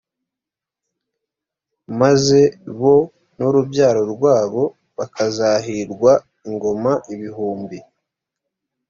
[1.99, 2.39] maze
[2.79, 2.95] bo
[3.37, 4.63] n’urubyaro rwabo
[4.97, 6.11] bakazahirwa
[6.47, 7.77] ingoma ibihumbi!